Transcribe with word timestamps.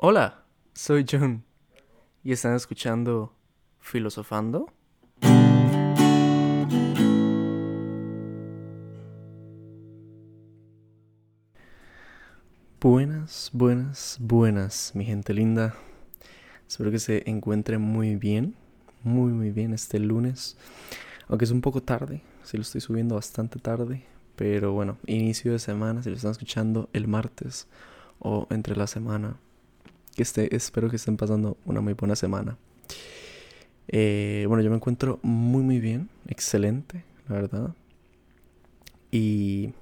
Hola, 0.00 0.44
soy 0.74 1.04
John 1.10 1.44
y 2.22 2.30
están 2.30 2.54
escuchando 2.54 3.34
Filosofando. 3.80 4.72
Buenas, 12.80 13.50
buenas, 13.52 14.18
buenas, 14.20 14.92
mi 14.94 15.04
gente 15.04 15.34
linda. 15.34 15.74
Espero 16.68 16.92
que 16.92 17.00
se 17.00 17.28
encuentren 17.28 17.80
muy 17.80 18.14
bien, 18.14 18.54
muy, 19.02 19.32
muy 19.32 19.50
bien 19.50 19.74
este 19.74 19.98
lunes. 19.98 20.56
Aunque 21.26 21.44
es 21.44 21.50
un 21.50 21.60
poco 21.60 21.82
tarde, 21.82 22.22
si 22.44 22.56
lo 22.56 22.62
estoy 22.62 22.80
subiendo 22.80 23.16
bastante 23.16 23.58
tarde. 23.58 24.04
Pero 24.36 24.70
bueno, 24.72 24.96
inicio 25.06 25.50
de 25.50 25.58
semana, 25.58 26.04
si 26.04 26.10
lo 26.10 26.14
están 26.14 26.30
escuchando 26.30 26.88
el 26.92 27.08
martes 27.08 27.66
o 28.20 28.46
entre 28.50 28.76
la 28.76 28.86
semana. 28.86 29.40
Que 30.18 30.24
esté, 30.24 30.52
espero 30.52 30.90
que 30.90 30.96
estén 30.96 31.16
pasando 31.16 31.56
una 31.64 31.80
muy 31.80 31.92
buena 31.92 32.16
semana. 32.16 32.58
Eh, 33.86 34.46
bueno, 34.48 34.64
yo 34.64 34.70
me 34.70 34.74
encuentro 34.74 35.20
muy, 35.22 35.62
muy 35.62 35.78
bien, 35.78 36.08
excelente, 36.26 37.04
la 37.28 37.36
verdad. 37.36 37.74
Y, 39.12 39.74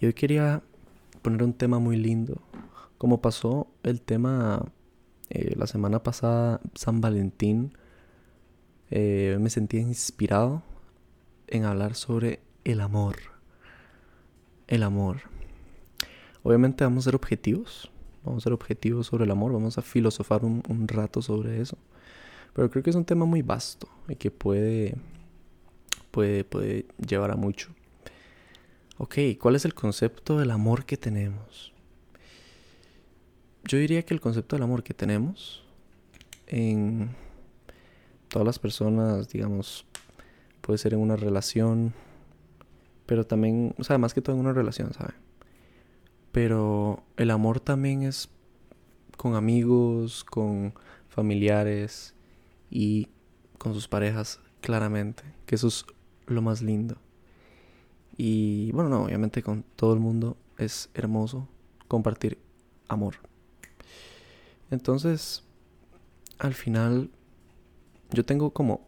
y 0.00 0.06
hoy 0.06 0.14
quería 0.14 0.64
poner 1.22 1.44
un 1.44 1.52
tema 1.52 1.78
muy 1.78 1.96
lindo. 1.96 2.42
Como 2.98 3.22
pasó 3.22 3.68
el 3.84 4.00
tema 4.00 4.64
eh, 5.30 5.54
la 5.56 5.68
semana 5.68 6.02
pasada, 6.02 6.60
San 6.74 7.00
Valentín, 7.00 7.72
eh, 8.90 9.38
me 9.40 9.48
sentía 9.48 9.80
inspirado 9.80 10.64
en 11.46 11.66
hablar 11.66 11.94
sobre 11.94 12.40
el 12.64 12.80
amor. 12.80 13.14
El 14.66 14.82
amor. 14.82 15.18
Obviamente 16.42 16.82
vamos 16.82 17.04
a 17.04 17.10
ser 17.10 17.14
objetivos. 17.14 17.92
Vamos 18.26 18.42
a 18.42 18.44
ser 18.44 18.52
objetivos 18.52 19.06
sobre 19.06 19.24
el 19.24 19.30
amor. 19.30 19.52
Vamos 19.52 19.78
a 19.78 19.82
filosofar 19.82 20.44
un, 20.44 20.88
rato 20.88 21.22
sobre 21.22 21.60
eso. 21.60 21.78
Pero 22.52 22.70
creo 22.70 22.82
que 22.82 22.90
es 22.90 22.96
un 22.96 23.04
tema 23.04 23.24
muy 23.24 23.42
vasto 23.42 23.88
y 24.08 24.16
que 24.16 24.30
puede, 24.30 24.96
puede, 26.10 26.44
puede 26.44 26.86
llevar 27.06 27.30
a 27.30 27.36
mucho. 27.36 27.70
Ok, 28.98 29.16
¿cuál 29.40 29.56
es 29.56 29.64
el 29.64 29.74
concepto 29.74 30.38
del 30.38 30.50
amor 30.50 30.84
que 30.84 30.96
tenemos? 30.96 31.72
Yo 33.64 33.78
diría 33.78 34.02
que 34.04 34.14
el 34.14 34.20
concepto 34.20 34.56
del 34.56 34.62
amor 34.62 34.82
que 34.82 34.94
tenemos 34.94 35.64
en 36.46 37.10
todas 38.28 38.46
las 38.46 38.58
personas, 38.58 39.28
digamos, 39.28 39.86
puede 40.60 40.78
ser 40.78 40.94
en 40.94 41.00
una 41.00 41.16
relación, 41.16 41.92
pero 43.06 43.24
también, 43.24 43.74
o 43.78 43.84
sea, 43.84 43.98
más 43.98 44.14
que 44.14 44.22
todo 44.22 44.34
en 44.34 44.40
una 44.40 44.52
relación, 44.52 44.92
¿sabe? 44.92 45.14
Pero 46.36 47.02
el 47.16 47.30
amor 47.30 47.60
también 47.60 48.02
es 48.02 48.28
con 49.16 49.36
amigos, 49.36 50.22
con 50.22 50.74
familiares 51.08 52.14
y 52.70 53.08
con 53.56 53.72
sus 53.72 53.88
parejas, 53.88 54.38
claramente, 54.60 55.22
que 55.46 55.54
eso 55.54 55.68
es 55.68 55.86
lo 56.26 56.42
más 56.42 56.60
lindo. 56.60 56.98
Y 58.18 58.70
bueno, 58.72 58.90
no, 58.90 59.04
obviamente 59.04 59.42
con 59.42 59.62
todo 59.76 59.94
el 59.94 60.00
mundo 60.00 60.36
es 60.58 60.90
hermoso 60.92 61.48
compartir 61.88 62.36
amor. 62.86 63.14
Entonces, 64.70 65.42
al 66.36 66.52
final, 66.52 67.08
yo 68.10 68.26
tengo 68.26 68.50
como, 68.50 68.86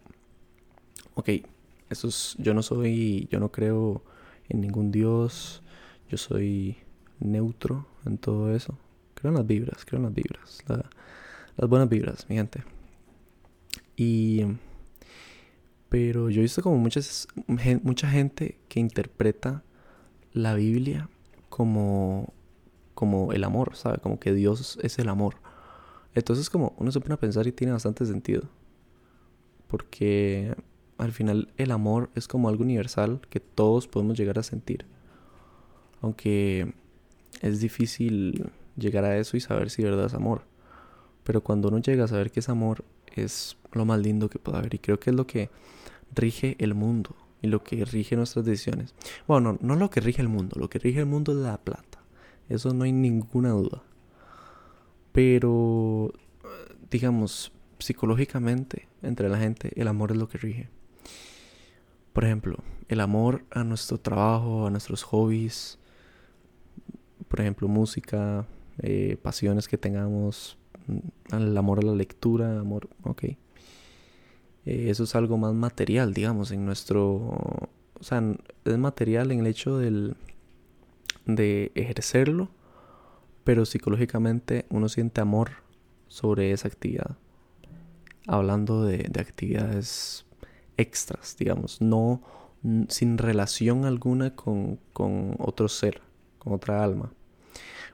ok, 1.15 1.31
eso 1.89 2.09
es, 2.09 2.37
yo 2.39 2.53
no 2.53 2.63
soy, 2.63 3.27
yo 3.31 3.41
no 3.41 3.51
creo 3.51 4.03
en 4.51 4.61
ningún 4.61 4.93
dios, 4.93 5.63
yo 6.11 6.19
soy 6.19 6.77
neutro 7.21 7.87
en 8.05 8.19
todo 8.19 8.55
eso. 8.55 8.79
Creo 9.15 9.31
en 9.31 9.37
las 9.37 9.47
vibras, 9.47 9.85
creo 9.85 9.99
en 9.99 10.05
las 10.05 10.15
vibras, 10.15 10.65
las 11.57 11.69
buenas 11.69 11.89
vibras, 11.89 12.29
mi 12.29 12.37
gente. 12.37 12.63
Y 13.97 14.45
pero 15.89 16.29
yo 16.29 16.41
he 16.41 16.43
visto 16.43 16.63
como 16.63 16.77
muchas, 16.77 17.29
mucha 17.83 18.11
gente 18.11 18.59
que 18.69 18.81
interpreta 18.81 19.63
la 20.33 20.55
Biblia 20.55 21.09
como, 21.49 22.33
como 22.95 23.33
el 23.33 23.45
amor, 23.45 23.75
¿sabe? 23.75 23.99
Como 23.99 24.21
que 24.21 24.35
Dios 24.35 24.79
es 24.83 24.99
el 24.99 25.09
amor. 25.09 25.37
Entonces 26.15 26.51
como 26.51 26.75
uno 26.79 26.93
se 26.93 27.01
pone 27.01 27.15
a 27.15 27.19
pensar 27.19 27.47
y 27.47 27.53
tiene 27.53 27.73
bastante 27.73 28.05
sentido. 28.05 28.49
Porque 29.67 30.55
al 30.99 31.13
final 31.13 31.53
el 31.57 31.71
amor 31.71 32.11
es 32.15 32.29
como 32.29 32.49
algo 32.49 32.65
universal 32.65 33.21
que 33.31 33.41
todos 33.41 33.89
podemos 33.89 34.19
llegar 34.19 34.39
a 34.39 34.43
sentir. 34.43 34.85
Aunque 36.03 36.75
es 37.43 37.61
difícil 37.61 38.51
llegar 38.77 39.05
a 39.05 39.17
eso 39.19 39.37
y 39.37 39.41
saber 39.41 39.71
si 39.71 39.83
verdad 39.83 40.07
es 40.07 40.15
amor. 40.15 40.43
Pero 41.25 41.43
cuando 41.43 41.69
uno 41.69 41.79
llega 41.79 42.05
a 42.05 42.09
saber 42.09 42.31
que 42.31 42.41
es 42.41 42.49
amor, 42.49 42.85
es 43.15 43.57
lo 43.73 43.85
más 43.85 44.01
lindo 44.01 44.31
que 44.31 44.39
puede 44.39 44.59
haber. 44.59 44.75
Y 44.75 44.79
creo 44.79 44.99
que 44.99 45.11
es 45.11 45.17
lo 45.17 45.27
que 45.27 45.51
rige 46.15 46.57
el 46.59 46.75
mundo 46.75 47.15
y 47.43 47.49
lo 47.49 47.63
que 47.63 47.85
rige 47.85 48.17
nuestras 48.17 48.45
decisiones. 48.45 48.95
Bueno, 49.27 49.53
no, 49.53 49.59
no 49.61 49.77
lo 49.77 49.91
que 49.91 50.01
rige 50.01 50.23
el 50.23 50.29
mundo, 50.29 50.57
lo 50.59 50.69
que 50.71 50.79
rige 50.79 51.01
el 51.01 51.07
mundo 51.07 51.33
es 51.33 51.39
la 51.39 51.59
plata. 51.59 52.03
Eso 52.49 52.73
no 52.73 52.85
hay 52.85 52.93
ninguna 52.93 53.51
duda. 53.51 53.83
Pero, 55.13 56.13
digamos, 56.91 57.53
psicológicamente, 57.79 58.89
entre 59.03 59.29
la 59.29 59.39
gente, 59.39 59.73
el 59.81 59.89
amor 59.89 60.13
es 60.13 60.17
lo 60.17 60.29
que 60.29 60.39
rige. 60.39 60.69
Por 62.13 62.25
ejemplo, 62.25 62.59
el 62.89 63.01
amor 63.01 63.45
a 63.51 63.65
nuestro 63.65 63.99
trabajo, 63.99 64.67
a 64.67 64.71
nuestros 64.71 65.03
hobbies, 65.05 65.79
por 67.29 67.41
ejemplo, 67.41 67.69
música, 67.69 68.47
eh, 68.83 69.17
pasiones 69.23 69.69
que 69.69 69.79
tengamos, 69.79 70.59
mm, 70.87 71.35
el 71.37 71.57
amor 71.57 71.81
a 71.81 71.83
la 71.83 71.95
lectura, 71.95 72.61
amor, 72.61 72.89
ok. 73.03 73.25
Eh, 73.25 73.37
eso 74.65 75.05
es 75.05 75.15
algo 75.15 75.39
más 75.39 75.55
material, 75.55 76.13
digamos, 76.15 76.51
en 76.51 76.65
nuestro... 76.65 77.07
O 78.01 78.03
sea, 78.03 78.23
es 78.65 78.79
material 78.79 79.33
en 79.33 79.41
el 79.41 79.47
hecho 79.49 79.79
del, 79.79 80.17
de 81.27 81.73
ejercerlo, 81.75 82.49
pero 83.45 83.65
psicológicamente 83.65 84.67
uno 84.71 84.89
siente 84.89 85.21
amor 85.21 85.51
sobre 86.07 86.53
esa 86.53 86.69
actividad. 86.69 87.17
Hablando 88.27 88.85
de, 88.85 88.99
de 89.11 89.21
actividades 89.21 90.27
extras, 90.77 91.37
digamos, 91.39 91.81
no 91.81 92.23
sin 92.89 93.19
relación 93.19 93.85
alguna 93.85 94.35
con, 94.35 94.79
con 94.93 95.37
otro 95.39 95.69
ser, 95.69 96.01
con 96.39 96.55
otra 96.55 96.83
alma. 96.83 97.13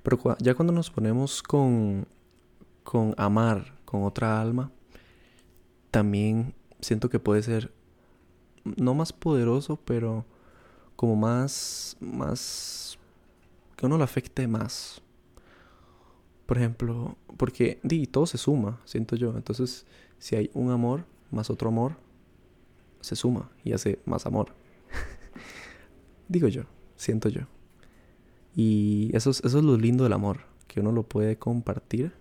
Pero 0.05 0.37
ya 0.39 0.55
cuando 0.55 0.73
nos 0.73 0.91
ponemos 0.91 1.43
con, 1.43 2.07
con 2.83 3.15
amar 3.17 3.75
con 3.87 4.05
otra 4.05 4.41
alma, 4.41 4.71
también 5.91 6.55
siento 6.81 7.09
que 7.09 7.19
puede 7.19 7.43
ser 7.43 7.73
no 8.65 8.95
más 8.95 9.15
poderoso, 9.15 9.77
pero 9.85 10.27
como 10.95 11.17
más, 11.17 11.97
más, 12.01 12.99
que 13.77 13.87
uno 13.87 13.97
lo 13.97 14.05
afecte 14.05 14.47
más. 14.47 15.01
Por 16.45 16.59
ejemplo, 16.59 17.17
porque 17.39 17.81
di, 17.83 18.07
todo 18.07 18.27
se 18.27 18.37
suma, 18.37 18.83
siento 18.85 19.17
yo. 19.17 19.35
Entonces, 19.35 19.87
si 20.19 20.37
hay 20.37 20.51
un 20.53 20.71
amor 20.71 21.07
más 21.31 21.49
otro 21.49 21.71
amor, 21.71 21.97
se 23.01 23.17
suma 23.17 23.51
y 23.65 23.73
hace 23.73 24.01
más 24.05 24.27
amor. 24.27 24.53
Digo 26.29 26.49
yo, 26.49 26.65
siento 26.95 27.31
yo. 27.31 27.54
Y 28.55 29.11
eso 29.15 29.31
es, 29.31 29.43
eso 29.45 29.59
es 29.59 29.65
lo 29.65 29.77
lindo 29.77 30.05
del 30.05 30.13
amor, 30.13 30.41
que 30.69 30.81
uno 30.81 30.93
lo 30.93 31.03
puede 31.05 31.37
compartir, 31.39 32.13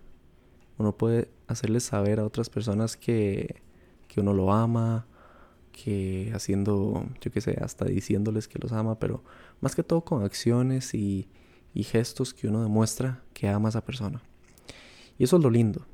uno 0.78 0.96
puede 0.96 1.28
hacerle 1.46 1.80
saber 1.80 2.18
a 2.20 2.26
otras 2.26 2.50
personas 2.50 2.96
que, 2.96 3.62
que 4.08 4.20
uno 4.20 4.32
lo 4.32 4.52
ama, 4.52 5.06
que 5.72 6.32
haciendo, 6.34 7.06
yo 7.20 7.30
qué 7.30 7.40
sé, 7.40 7.58
hasta 7.60 7.84
diciéndoles 7.84 8.48
que 8.48 8.58
los 8.58 8.72
ama, 8.72 8.98
pero 8.98 9.22
más 9.60 9.74
que 9.74 9.82
todo 9.82 10.02
con 10.02 10.24
acciones 10.24 10.94
y, 10.94 11.28
y 11.74 11.82
gestos 11.82 12.32
que 12.32 12.48
uno 12.48 12.62
demuestra 12.62 13.22
que 13.32 13.48
ama 13.48 13.68
a 13.68 13.70
esa 13.70 13.84
persona. 13.84 14.22
Y 15.18 15.24
eso 15.24 15.36
es 15.36 15.42
lo 15.42 15.50
lindo. 15.50 15.86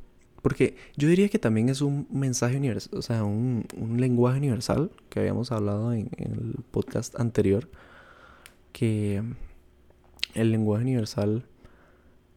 Porque 0.42 0.76
yo 0.96 1.08
diría 1.08 1.28
que 1.28 1.38
también 1.38 1.68
es 1.68 1.82
un 1.82 2.06
mensaje 2.10 2.56
universal, 2.56 2.98
o 2.98 3.02
sea, 3.02 3.24
un, 3.24 3.66
un 3.76 4.00
lenguaje 4.00 4.38
universal 4.38 4.90
que 5.10 5.20
habíamos 5.20 5.52
hablado 5.52 5.92
en, 5.92 6.08
el 6.16 6.54
podcast 6.70 7.18
anterior, 7.20 7.68
que 8.72 9.22
el 10.34 10.52
lenguaje 10.52 10.84
universal 10.84 11.46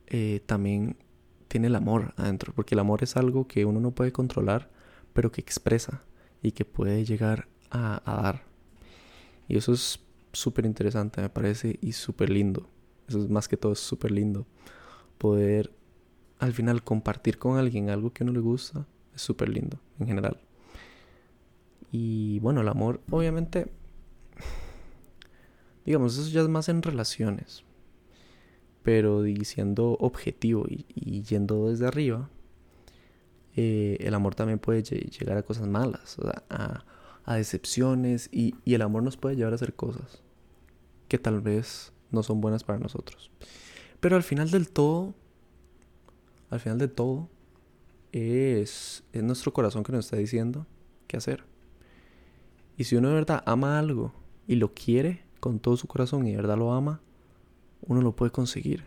eh, 0.07 0.42
también 0.45 0.98
tiene 1.48 1.68
el 1.68 1.75
amor 1.75 2.13
adentro, 2.18 2.54
porque 2.56 2.75
el 2.75 2.80
amor 2.80 3.04
es 3.04 3.16
algo 3.16 3.48
que 3.48 3.66
uno 3.66 3.80
no 3.80 3.92
puede 3.92 4.12
controlar, 4.12 4.72
pero 5.13 5.31
que 5.31 5.42
expresa 5.42 6.04
y 6.42 6.51
que 6.51 6.66
puede 6.66 7.06
llegar 7.06 7.48
a, 7.69 8.01
dar. 8.06 8.44
Y 9.48 9.57
eso 9.57 9.74
es 9.74 10.00
súper 10.31 10.66
interesante, 10.66 11.22
me 11.22 11.30
parece, 11.30 11.78
y 11.81 11.92
súper 11.94 12.30
lindo. 12.30 12.69
Eso 13.07 13.19
es 13.19 13.30
más 13.30 13.48
que 13.48 13.57
todo, 13.57 13.75
súper 13.75 14.12
lindo. 14.12 14.45
Poder 15.18 15.72
al 16.40 16.54
final 16.54 16.84
compartir 16.84 17.38
con 17.38 17.57
alguien 17.57 17.90
algo 17.90 18.12
que 18.12 18.24
a 18.24 18.25
uno 18.25 18.34
le 18.34 18.40
gusta 18.40 18.86
es 19.16 19.22
súper 19.22 19.50
lindo 19.50 19.80
en 20.00 20.07
general. 20.07 20.40
Y 21.92 22.40
bueno, 22.40 22.62
el 22.62 22.68
amor, 22.68 23.01
obviamente, 23.12 23.72
digamos, 25.86 26.18
eso 26.18 26.30
ya 26.30 26.42
es 26.42 26.50
más 26.50 26.68
en 26.68 26.81
relaciones. 26.81 27.63
Pero 28.83 29.21
diciendo 29.21 29.97
objetivo 30.00 30.65
y, 30.68 31.24
yendo 31.24 31.69
desde 31.69 31.88
arriba, 31.88 32.30
eh, 33.56 33.97
el 34.01 34.13
amor 34.13 34.35
también 34.35 34.59
puede 34.59 34.83
llegar 34.83 35.38
a 35.38 35.44
cosas 35.44 35.68
malas, 35.68 36.18
a, 36.50 36.83
a 37.25 37.35
decepciones 37.35 38.30
y, 38.31 38.56
y 38.65 38.74
el 38.74 38.81
amor 38.81 39.03
nos 39.03 39.18
puede 39.18 39.35
llevar 39.35 39.53
a 39.53 39.56
hacer 39.56 39.74
cosas 39.74 40.21
que 41.07 41.18
tal 41.18 41.41
vez 41.41 41.94
no 42.12 42.24
son 42.24 42.41
buenas 42.41 42.63
para 42.63 42.80
nosotros. 42.80 43.31
Pero 44.00 44.15
al 44.15 44.24
final 44.24 44.51
del 44.51 44.69
todo, 44.69 45.13
al 46.50 46.59
final 46.59 46.77
de 46.77 46.88
todo, 46.88 47.30
es, 48.12 49.03
es 49.13 49.24
nuestro 49.24 49.53
corazón 49.53 49.83
que 49.83 49.91
nos 49.91 50.06
está 50.06 50.18
diciendo 50.18 50.65
qué 51.07 51.18
hacer. 51.18 51.45
Y 52.77 52.85
si 52.85 52.95
uno 52.95 53.09
de 53.09 53.15
verdad 53.15 53.44
ama 53.45 53.80
algo 53.80 54.13
y 54.47 54.56
lo 54.56 54.74
quiere 54.74 55.24
con 55.39 55.59
todo 55.59 55.77
su 55.77 55.88
corazón 55.88 56.27
y 56.27 56.31
de 56.31 56.38
verdad 56.38 56.57
lo 56.57 56.74
ama, 56.74 57.01
uno 57.88 58.01
lo 58.01 58.15
puede 58.15 58.31
conseguir. 58.31 58.85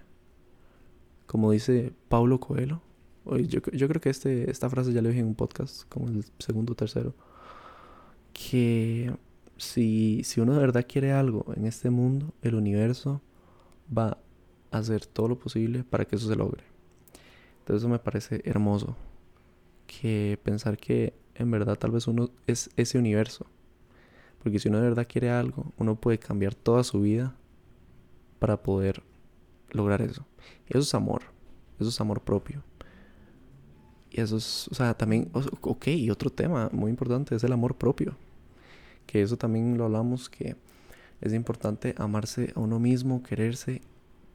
Como 1.27 1.51
dice 1.51 1.93
Paulo 2.09 2.41
Coelho, 2.41 2.83
yo, 3.25 3.61
yo 3.73 3.89
creo 3.89 4.01
que 4.01 4.11
este, 4.11 4.51
esta 4.51 4.71
frase 4.71 4.93
ya 4.93 5.03
la 5.03 5.09
dije 5.09 5.21
en 5.21 5.27
un 5.27 5.35
podcast, 5.35 5.83
como 5.89 6.09
el 6.09 6.25
segundo 6.39 6.73
o 6.73 6.77
tercero, 6.77 7.15
que 8.33 9.13
si, 9.57 10.23
si 10.25 10.41
uno 10.41 10.53
de 10.53 10.61
verdad 10.61 10.87
quiere 10.89 11.13
algo 11.13 11.45
en 11.57 11.67
este 11.67 11.91
mundo, 11.91 12.33
el 12.43 12.55
universo 12.55 13.21
va 13.97 14.19
a 14.71 14.79
hacer 14.79 15.07
todo 15.07 15.29
lo 15.29 15.39
posible 15.39 15.85
para 15.85 16.05
que 16.05 16.17
eso 16.17 16.29
se 16.29 16.37
logre. 16.37 16.63
Entonces 17.61 17.83
eso 17.83 17.89
me 17.89 17.99
parece 17.99 18.43
hermoso. 18.45 18.97
Que 19.87 20.39
pensar 20.43 20.77
que 20.77 21.15
en 21.35 21.51
verdad 21.51 21.77
tal 21.77 21.91
vez 21.91 22.07
uno 22.07 22.31
es 22.47 22.71
ese 22.77 22.99
universo. 22.99 23.47
Porque 24.43 24.59
si 24.59 24.69
uno 24.69 24.79
de 24.79 24.89
verdad 24.89 25.07
quiere 25.09 25.31
algo, 25.31 25.73
uno 25.77 25.97
puede 25.97 26.19
cambiar 26.19 26.55
toda 26.55 26.85
su 26.85 27.01
vida 27.01 27.35
para 28.39 28.63
poder 28.63 29.03
lograr 29.71 30.03
eso. 30.03 30.27
Eso 30.69 30.81
es 30.81 30.95
amor. 30.95 31.23
Eso 31.79 31.89
es 31.89 32.01
amor 32.01 32.21
propio. 32.23 32.63
Y 34.11 34.21
eso 34.21 34.37
es, 34.37 34.69
o 34.69 34.75
sea, 34.75 34.95
también, 34.95 35.31
ok, 35.33 35.87
otro 36.11 36.31
tema 36.31 36.71
muy 36.73 36.91
importante 36.91 37.35
es 37.35 37.45
el 37.45 37.53
amor 37.53 37.77
propio 37.77 38.17
que 39.07 39.23
eso 39.23 39.37
también 39.37 39.79
lo 39.79 39.85
hablamos, 39.85 40.29
que 40.29 40.57
es 41.21 41.33
importante 41.33 41.95
amarse 41.97 42.53
a 42.55 42.61
uno 42.61 42.79
mismo, 42.79 43.23
quererse 43.23 43.81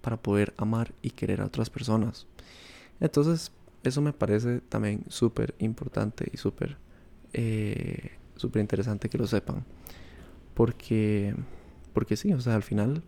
para 0.02 0.18
poder 0.18 0.54
amar 0.58 0.94
y 1.02 1.12
querer 1.12 1.42
a 1.42 1.46
otras 1.46 1.70
personas. 1.70 2.26
Entonces, 3.00 3.52
eso 3.84 4.02
me 4.02 4.14
parece 4.14 4.62
también 4.62 5.04
súper 5.10 5.54
importante 5.60 6.30
y 6.32 6.38
súper 6.38 6.78
eh, 7.34 8.12
súper 8.36 8.62
interesante 8.62 9.10
que 9.10 9.18
lo 9.18 9.28
sepan. 9.28 9.64
Porque, 10.54 11.36
porque 11.94 12.16
sí, 12.16 12.34
o 12.34 12.42
sea, 12.42 12.56
al 12.56 12.64
final, 12.64 13.04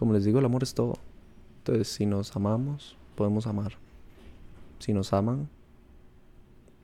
como 0.00 0.14
les 0.14 0.24
digo, 0.24 0.38
el 0.38 0.46
amor 0.46 0.62
es 0.62 0.72
todo. 0.72 0.94
Entonces, 1.58 1.86
si 1.88 2.06
nos 2.06 2.34
amamos, 2.34 2.96
podemos 3.16 3.46
amar. 3.46 3.74
Si 4.78 4.94
nos 4.94 5.12
aman, 5.12 5.46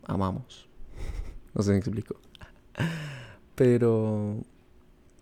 amamos. 0.04 0.68
no 1.54 1.62
sé 1.62 1.70
me 1.70 1.78
explico. 1.78 2.16
Pero, 3.54 4.42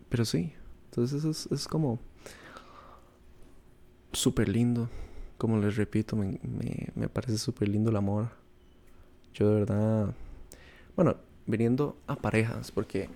pero 0.08 0.25
sí, 0.25 0.52
entonces 0.87 1.25
es, 1.25 1.46
es 1.52 1.69
como 1.69 2.00
súper 4.12 4.49
lindo. 4.49 4.91
Como 5.38 5.58
les 5.58 5.76
repito, 5.76 6.17
me, 6.17 6.41
me, 6.96 7.08
parece 7.08 7.38
súper 7.38 7.69
lindo 7.69 7.91
el 7.91 7.96
amor. 7.96 8.31
Yo 9.35 9.50
de 9.50 9.55
verdad, 9.55 10.12
bueno, 10.96 11.14
viniendo 11.46 11.96
a 12.08 12.17
parejas, 12.17 12.73
porque 12.73 13.08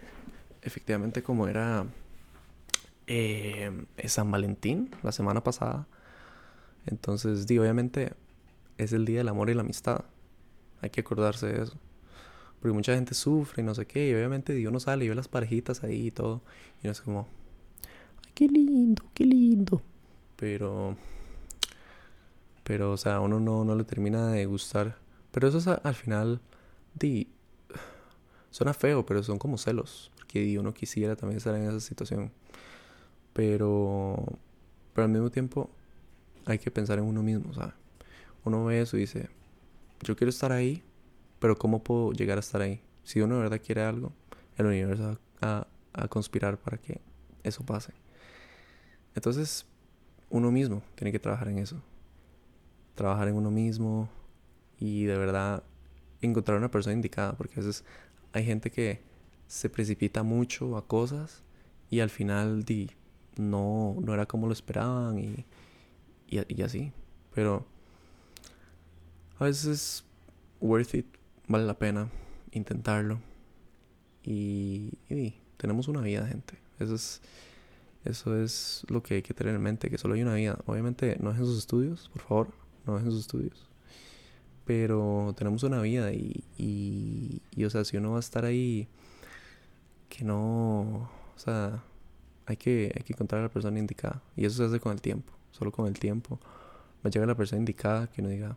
efectivamente 0.63 1.21
como 1.25 1.49
era 1.49 1.85
eh, 3.09 3.87
San 4.07 4.31
Valentín 4.31 4.91
la 5.03 5.13
semana 5.13 5.43
pasada, 5.43 5.89
entonces, 6.91 7.47
di, 7.47 7.59
obviamente 7.59 8.15
es 8.79 8.93
el 8.93 9.05
día 9.05 9.19
del 9.19 9.29
amor 9.29 9.51
y 9.51 9.55
la 9.55 9.61
amistad. 9.61 10.05
Hay 10.81 10.91
que 10.91 11.01
acordarse 11.03 11.47
de 11.47 11.63
eso. 11.63 11.77
Porque 12.61 12.75
mucha 12.75 12.95
gente 12.95 13.15
sufre 13.15 13.63
y 13.63 13.67
no 13.67 13.75
sé 13.75 13.87
qué. 13.87 14.09
Y 14.09 14.15
obviamente 14.15 14.55
Dios 14.55 14.73
no 14.73 14.81
sale 14.81 15.05
y 15.05 15.09
ve 15.09 15.15
las 15.15 15.29
parejitas 15.29 15.85
ahí 15.85 16.07
y 16.07 16.11
todo. 16.11 16.41
Y 16.83 16.87
no 16.87 16.93
es 16.93 17.01
como, 17.01 17.29
ay, 18.25 18.33
qué 18.35 18.49
lindo, 18.49 19.05
qué 19.13 19.25
lindo. 19.25 19.83
Pero, 20.37 20.97
pero, 22.65 22.93
o 22.93 22.97
sea, 22.97 23.21
uno 23.21 23.39
no, 23.39 23.65
no 23.65 23.75
le 23.75 23.85
termina 23.85 24.29
de 24.29 24.47
gustar. 24.47 24.97
Pero 25.31 25.49
eso 25.49 25.59
es 25.59 25.67
al 25.67 25.95
final, 25.95 26.41
di, 26.95 27.29
suena 28.51 28.73
feo, 28.73 29.05
pero 29.05 29.23
son 29.23 29.39
como 29.39 29.59
celos. 29.59 30.11
Porque 30.17 30.59
uno 30.59 30.73
quisiera 30.73 31.17
también 31.17 31.37
estar 31.37 31.55
en 31.55 31.69
esa 31.69 31.81
situación. 31.81 32.33
Pero, 33.33 34.25
pero 34.95 35.05
al 35.05 35.11
mismo 35.11 35.31
tiempo, 35.31 35.71
hay 36.47 36.59
que 36.59 36.71
pensar 36.71 36.99
en 36.99 37.05
uno 37.05 37.23
mismo, 37.23 37.53
¿sabes? 37.53 37.75
Uno 38.45 38.65
ve 38.65 38.81
eso 38.81 38.97
y 38.97 39.01
dice, 39.01 39.29
yo 40.03 40.17
quiero 40.17 40.31
estar 40.31 40.53
ahí, 40.53 40.83
pero 41.39 41.57
¿cómo 41.57 41.83
puedo 41.83 42.13
llegar 42.13 42.39
a 42.39 42.41
estar 42.41 42.61
ahí? 42.63 42.81
Si 43.05 43.21
uno 43.21 43.37
de 43.37 43.43
verdad 43.43 43.61
quiere 43.65 43.83
algo, 43.83 44.13
el 44.57 44.67
universo 44.67 45.19
va 45.43 45.67
a, 45.93 46.09
conspirar 46.09 46.59
para 46.59 46.79
que 46.79 47.01
eso 47.43 47.65
pase. 47.65 47.93
Entonces, 49.15 49.67
uno 50.31 50.53
mismo 50.53 50.83
tiene 50.95 51.11
que 51.11 51.19
trabajar 51.19 51.49
en 51.49 51.59
eso. 51.59 51.83
Trabajar 52.95 53.29
en 53.29 53.35
uno 53.35 53.51
mismo 53.51 54.09
y 54.79 55.05
de 55.05 55.19
verdad 55.19 55.65
encontrar 56.21 56.59
una 56.59 56.71
persona 56.71 56.95
indicada, 56.95 57.37
porque 57.37 57.55
a 57.55 57.63
veces 57.63 57.85
hay 58.33 58.45
gente 58.45 58.71
que 58.71 59.03
se 59.49 59.69
precipita 59.69 60.23
mucho 60.23 60.77
a 60.77 60.87
cosas 60.87 61.43
y 61.91 62.01
al 62.01 62.11
final 62.11 62.65
di, 62.65 62.91
no, 63.39 63.97
no 64.01 64.13
era 64.13 64.27
como 64.27 64.47
lo 64.47 64.53
esperaban 64.53 65.19
y, 65.19 65.47
y, 66.29 66.41
y 66.55 66.63
así. 66.63 66.93
Pero 67.35 67.65
a 69.39 69.45
veces 69.45 69.67
es 69.67 70.05
worth 70.61 70.95
it 70.95 71.07
vale 71.49 71.65
la 71.67 71.79
pena 71.79 72.09
intentarlo. 72.53 73.21
Y, 74.23 74.93
tenemos 75.57 75.89
una 75.89 76.03
vida, 76.03 76.27
gente. 76.27 76.59
Eso 76.79 76.95
es, 76.95 77.23
eso 78.05 78.37
es 78.37 78.85
lo 78.89 79.03
que 79.03 79.15
hay 79.15 79.23
que 79.23 79.35
tener 79.35 79.55
en 79.55 79.63
mente, 79.63 79.91
que 79.91 79.99
solo 79.99 80.15
hay 80.15 80.23
una 80.23 80.35
vida. 80.35 80.59
Obviamente 80.67 81.17
no 81.21 81.31
es 81.33 81.39
en 81.39 81.47
sus 81.47 81.59
estudios, 81.59 82.11
por 82.13 82.23
favor, 82.23 82.49
no 82.87 82.99
es 82.99 83.05
en 83.05 83.11
sus 83.11 83.21
estudios. 83.21 83.69
Pero 84.65 85.35
tenemos 85.37 85.63
una 85.63 85.81
vida 85.81 86.13
y, 86.13 86.45
y, 86.59 87.41
y, 87.57 87.65
o 87.65 87.71
sea, 87.71 87.85
si 87.85 87.97
uno 87.97 88.13
va 88.13 88.17
a 88.19 88.21
estar 88.21 88.45
ahí, 88.45 88.87
que 90.11 90.25
no, 90.25 91.11
o 91.35 91.39
sea, 91.39 91.83
hay 92.49 92.57
que, 92.57 92.93
hay 92.97 93.03
que 93.03 93.13
encontrar 93.13 93.41
a 93.41 93.45
la 93.45 93.51
persona 93.51 93.79
indicada. 93.79 94.23
Y 94.35 94.47
eso 94.47 94.57
se 94.57 94.65
hace 94.65 94.81
con 94.81 94.93
el 94.93 95.01
tiempo, 95.01 95.33
solo 95.53 95.71
con 95.71 95.87
el 95.87 95.99
tiempo. 95.99 96.41
Me 97.03 97.11
llega 97.11 97.27
la 97.27 97.37
persona 97.37 97.61
indicada 97.61 98.09
que 98.09 98.23
uno 98.23 98.31
diga, 98.31 98.57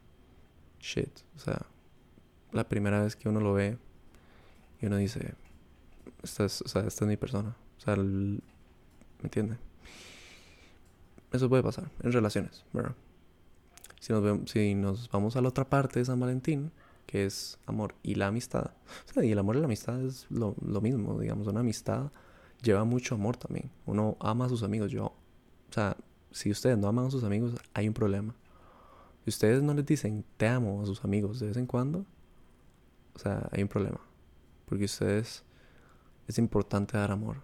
shit, 0.79 1.11
o 1.35 1.39
sea, 1.39 1.65
la 2.53 2.67
primera 2.67 3.03
vez 3.03 3.15
que 3.15 3.27
uno 3.27 3.41
lo 3.41 3.53
ve 3.53 3.77
y 4.81 4.85
uno 4.85 4.95
dice, 4.95 5.35
esta 6.23 6.45
es, 6.45 6.61
o 6.61 6.67
sea, 6.67 6.83
esta 6.87 7.05
es 7.05 7.09
mi 7.09 7.17
persona. 7.17 7.55
O 7.77 7.81
sea, 7.81 7.97
¿me 7.97 8.39
entiende? 9.23 9.57
Eso 11.33 11.49
puede 11.49 11.63
pasar 11.63 11.91
en 12.01 12.11
relaciones, 12.13 12.65
¿verdad? 12.71 12.95
Si 13.99 14.13
nos, 14.13 14.23
vemos, 14.23 14.49
si 14.49 14.73
nos 14.73 15.09
vamos 15.11 15.35
a 15.35 15.41
la 15.41 15.49
otra 15.49 15.69
parte 15.69 15.99
de 15.99 16.05
San 16.05 16.19
Valentín, 16.19 16.71
que 17.05 17.25
es 17.25 17.59
amor 17.65 17.95
y 18.03 18.15
la 18.15 18.27
amistad. 18.27 18.71
O 19.09 19.13
sea, 19.13 19.23
y 19.25 19.31
el 19.31 19.39
amor 19.39 19.57
y 19.57 19.59
la 19.59 19.65
amistad 19.65 20.01
es 20.01 20.27
lo, 20.29 20.55
lo 20.65 20.81
mismo, 20.81 21.19
digamos, 21.19 21.47
una 21.47 21.59
amistad 21.59 22.11
lleva 22.61 22.83
mucho 22.83 23.15
amor 23.15 23.37
también. 23.37 23.71
Uno 23.85 24.17
ama 24.19 24.45
a 24.45 24.49
sus 24.49 24.63
amigos. 24.63 24.91
Yo, 24.91 25.05
o 25.05 25.73
sea, 25.73 25.97
si 26.31 26.51
ustedes 26.51 26.77
no 26.77 26.87
aman 26.87 27.07
a 27.07 27.11
sus 27.11 27.23
amigos, 27.23 27.55
hay 27.73 27.87
un 27.87 27.93
problema. 27.93 28.35
Si 29.23 29.29
ustedes 29.29 29.61
no 29.61 29.73
les 29.73 29.85
dicen 29.85 30.25
te 30.37 30.47
amo 30.47 30.81
a 30.81 30.85
sus 30.85 31.03
amigos 31.03 31.39
de 31.39 31.47
vez 31.47 31.57
en 31.57 31.67
cuando, 31.67 32.05
o 33.13 33.19
sea, 33.19 33.47
hay 33.51 33.61
un 33.61 33.67
problema. 33.67 33.99
Porque 34.65 34.85
ustedes 34.85 35.43
es 36.27 36.37
importante 36.37 36.97
dar 36.97 37.11
amor. 37.11 37.37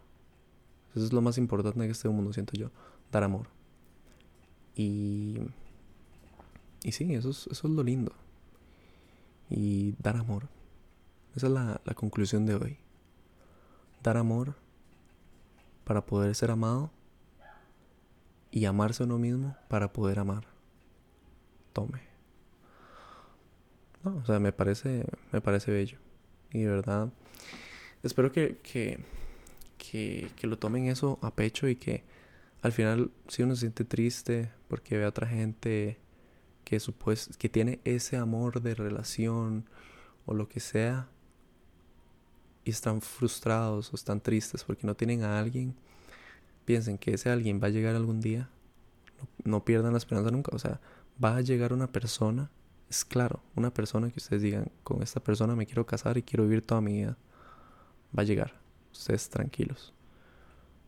Eso 0.95 1.05
es 1.05 1.13
lo 1.13 1.21
más 1.21 1.37
importante 1.37 1.85
que 1.85 1.91
este 1.91 2.09
mundo, 2.09 2.33
siento 2.33 2.53
yo. 2.53 2.71
Dar 3.11 3.23
amor. 3.23 3.47
Y. 4.75 5.37
Y 6.83 6.91
sí, 6.91 7.13
eso 7.13 7.31
es, 7.31 7.47
eso 7.47 7.67
es 7.67 7.73
lo 7.73 7.83
lindo. 7.83 8.13
Y 9.49 9.93
dar 9.99 10.15
amor. 10.15 10.47
Esa 11.35 11.47
es 11.47 11.53
la, 11.53 11.81
la 11.83 11.93
conclusión 11.93 12.45
de 12.45 12.55
hoy. 12.55 12.77
Dar 14.01 14.17
amor 14.17 14.55
para 15.87 16.05
poder 16.05 16.35
ser 16.35 16.51
amado 16.51 16.91
y 18.51 18.65
amarse 18.65 19.03
a 19.03 19.05
uno 19.05 19.17
mismo 19.17 19.55
para 19.69 19.93
poder 19.93 20.19
amar. 20.19 20.45
Tome 21.71 22.07
o 24.15 24.25
sea, 24.25 24.39
me 24.39 24.51
parece, 24.51 25.05
me 25.31 25.41
parece 25.41 25.71
bello. 25.71 25.97
Y 26.51 26.61
de 26.61 26.67
verdad, 26.67 27.11
espero 28.03 28.31
que, 28.31 28.57
que, 28.63 28.99
que, 29.77 30.47
lo 30.47 30.57
tomen 30.57 30.87
eso 30.87 31.19
a 31.21 31.33
pecho 31.35 31.67
y 31.67 31.75
que 31.75 32.03
al 32.61 32.71
final, 32.71 33.11
si 33.27 33.43
uno 33.43 33.55
se 33.55 33.61
siente 33.61 33.85
triste 33.85 34.51
porque 34.67 34.97
ve 34.97 35.05
a 35.05 35.09
otra 35.09 35.27
gente 35.27 35.99
que, 36.63 36.79
que 37.37 37.49
tiene 37.49 37.79
ese 37.83 38.17
amor 38.17 38.61
de 38.61 38.75
relación 38.75 39.65
o 40.25 40.33
lo 40.33 40.49
que 40.49 40.59
sea, 40.59 41.09
y 42.67 42.71
están 42.71 42.99
frustrados 42.99 43.93
o 43.93 43.95
están 43.95 44.19
tristes 44.19 44.65
porque 44.65 44.85
no 44.85 44.93
tienen 44.93 45.23
a 45.23 45.39
alguien, 45.39 45.73
piensen 46.65 46.97
que 46.97 47.13
ese 47.13 47.29
alguien 47.29 47.61
va 47.63 47.67
a 47.67 47.69
llegar 47.69 47.95
algún 47.95 48.19
día, 48.19 48.49
no 49.45 49.63
pierdan 49.63 49.93
la 49.93 49.97
esperanza 49.97 50.31
nunca. 50.31 50.53
O 50.53 50.59
sea, 50.59 50.81
va 51.23 51.37
a 51.37 51.41
llegar 51.41 51.71
una 51.71 51.87
persona, 51.87 52.51
es 52.89 53.05
claro, 53.05 53.41
una 53.55 53.73
persona 53.73 54.11
que 54.11 54.19
ustedes 54.19 54.41
digan, 54.41 54.69
con 54.83 55.01
esta 55.01 55.21
persona 55.21 55.55
me 55.55 55.65
quiero 55.65 55.85
casar 55.85 56.17
y 56.17 56.23
quiero 56.23 56.43
vivir 56.43 56.61
toda 56.61 56.81
mi 56.81 56.91
vida. 56.91 57.17
Va 58.15 58.23
a 58.23 58.25
llegar. 58.25 58.59
Ustedes 58.91 59.29
tranquilos. 59.29 59.93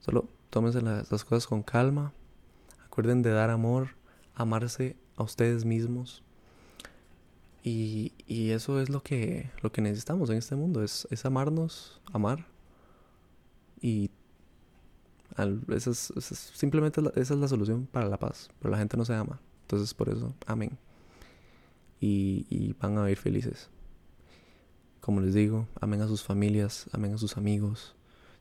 Solo 0.02 0.28
tómense 0.50 0.82
las, 0.82 1.10
las 1.10 1.24
cosas 1.24 1.48
con 1.48 1.64
calma. 1.64 2.12
Acuerden 2.84 3.22
de 3.22 3.30
dar 3.30 3.52
amor, 3.52 3.96
amarse 4.36 4.98
a 5.16 5.24
ustedes 5.24 5.64
mismos. 5.64 6.24
Y, 7.64 8.14
y, 8.26 8.52
eso 8.52 8.80
es 8.80 8.90
lo 8.90 9.04
que, 9.04 9.50
lo 9.62 9.72
que 9.72 9.82
necesitamos 9.82 10.30
en 10.30 10.38
este 10.38 10.56
mundo, 10.56 10.82
es, 10.82 11.08
es 11.12 11.26
amarnos, 11.26 12.02
amar. 12.14 12.48
Y 13.82 14.12
esa 15.70 15.92
es, 15.92 16.12
simplemente 16.54 17.02
esa 17.16 17.34
es 17.34 17.40
la 17.40 17.48
solución 17.48 17.88
para 17.92 18.08
la 18.08 18.18
paz. 18.18 18.50
Pero 18.60 18.72
la 18.72 18.78
gente 18.78 18.98
no 18.98 19.06
se 19.06 19.14
ama. 19.14 19.40
Entonces 19.62 19.94
por 19.94 20.10
eso, 20.10 20.34
amén. 20.46 20.78
Y, 22.02 22.74
van 22.82 22.98
a 22.98 23.04
vivir 23.04 23.18
felices. 23.18 23.70
Como 25.02 25.22
les 25.22 25.34
digo, 25.34 25.68
amen 25.82 26.02
a 26.02 26.08
sus 26.08 26.24
familias, 26.24 26.90
amen 26.94 27.14
a 27.14 27.18
sus 27.18 27.38
amigos. 27.38 27.96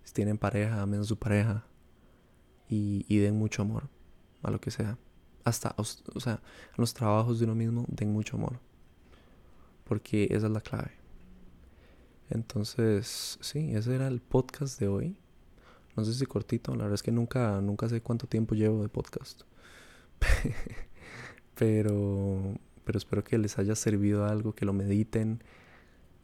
Si 0.04 0.12
tienen 0.12 0.38
pareja, 0.38 0.80
amen 0.80 1.00
a 1.00 1.04
su 1.04 1.18
pareja. 1.18 1.64
Y, 2.68 3.04
y 3.08 3.18
den 3.18 3.36
mucho 3.36 3.62
amor 3.62 3.88
a 4.42 4.50
lo 4.50 4.60
que 4.60 4.70
sea. 4.70 4.98
Hasta, 5.44 5.74
o 5.76 5.84
sea, 6.20 6.34
en 6.34 6.76
los 6.76 6.94
trabajos 6.94 7.38
de 7.38 7.46
uno 7.46 7.54
mismo, 7.54 7.84
den 7.88 8.12
mucho 8.12 8.36
amor. 8.36 8.60
Porque 9.88 10.28
esa 10.30 10.46
es 10.46 10.52
la 10.52 10.60
clave. 10.60 10.92
Entonces, 12.30 13.38
sí, 13.40 13.74
ese 13.74 13.94
era 13.94 14.06
el 14.06 14.20
podcast 14.20 14.78
de 14.78 14.88
hoy. 14.88 15.16
No 15.96 16.04
sé 16.04 16.12
si 16.12 16.26
cortito, 16.26 16.72
la 16.72 16.84
verdad 16.84 16.94
es 16.94 17.02
que 17.02 17.10
nunca, 17.10 17.60
nunca 17.60 17.88
sé 17.88 18.02
cuánto 18.02 18.26
tiempo 18.26 18.54
llevo 18.54 18.82
de 18.82 18.88
podcast. 18.88 19.42
pero, 21.54 22.54
pero 22.84 22.98
espero 22.98 23.24
que 23.24 23.38
les 23.38 23.58
haya 23.58 23.74
servido 23.74 24.26
algo, 24.26 24.54
que 24.54 24.66
lo 24.66 24.72
mediten 24.72 25.42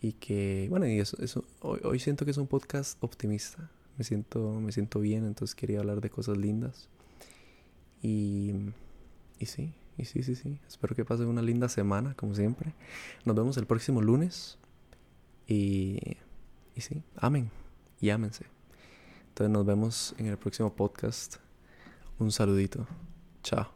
y 0.01 0.13
que, 0.13 0.67
bueno, 0.69 0.87
y 0.87 1.01
eso, 1.01 1.45
hoy, 1.61 1.81
hoy, 1.83 1.99
siento 1.99 2.27
que 2.27 2.33
es 2.33 2.37
un 2.37 2.47
podcast 2.47 3.03
optimista. 3.03 3.71
Me 3.97 4.05
siento, 4.05 4.61
me 4.61 4.73
siento 4.73 5.01
bien, 5.01 5.25
entonces 5.25 5.55
quería 5.55 5.81
hablar 5.81 6.03
de 6.03 6.11
cosas 6.11 6.37
lindas. 6.37 6.91
Y, 8.03 8.53
y 9.39 9.47
sí, 9.47 9.73
y 9.97 10.05
sí, 10.05 10.23
sí, 10.23 10.35
sí. 10.35 10.61
Espero 10.67 10.95
que 10.95 11.05
pasen 11.05 11.27
una 11.27 11.43
linda 11.43 11.69
semana, 11.69 12.15
como 12.15 12.35
siempre. 12.35 12.75
Nos 13.25 13.37
vemos 13.37 13.57
el 13.57 13.67
próximo 13.67 14.03
lunes. 14.03 14.59
Y, 15.47 16.17
y 16.75 16.81
sí, 16.81 17.03
amen 17.17 17.51
y 18.01 18.11
ámense. 18.11 18.47
Entonces 19.29 19.51
nos 19.51 19.65
vemos 19.65 20.15
en 20.19 20.27
el 20.27 20.37
próximo 20.37 20.75
podcast. 20.75 21.37
Un 22.19 22.31
saludito. 22.31 22.87
Chao. 23.43 23.73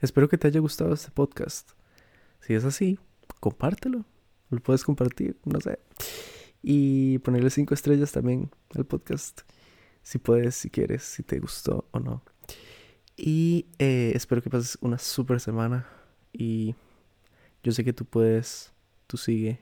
Espero 0.00 0.28
que 0.28 0.38
te 0.38 0.48
haya 0.48 0.60
gustado 0.60 0.94
este 0.94 1.10
podcast. 1.10 1.72
Si 2.40 2.54
es 2.54 2.64
así, 2.64 2.98
compártelo. 3.40 4.06
Lo 4.48 4.60
puedes 4.60 4.84
compartir, 4.84 5.38
no 5.44 5.60
sé. 5.60 5.78
Y 6.62 7.18
ponerle 7.18 7.50
cinco 7.50 7.74
estrellas 7.74 8.10
también 8.10 8.50
al 8.74 8.86
podcast. 8.86 9.42
Si 10.02 10.18
puedes, 10.18 10.54
si 10.54 10.70
quieres, 10.70 11.02
si 11.02 11.22
te 11.22 11.38
gustó 11.38 11.86
o 11.90 12.00
no. 12.00 12.22
Y 13.22 13.66
eh, 13.78 14.12
espero 14.14 14.40
que 14.40 14.48
pases 14.48 14.78
una 14.80 14.96
super 14.96 15.40
semana. 15.40 15.86
Y 16.32 16.74
yo 17.62 17.70
sé 17.72 17.84
que 17.84 17.92
tú 17.92 18.06
puedes, 18.06 18.72
tú 19.06 19.18
sigue. 19.18 19.60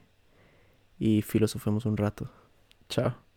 Y 0.98 1.22
filosofemos 1.22 1.84
un 1.84 1.96
rato. 1.96 2.30
Chao. 2.88 3.27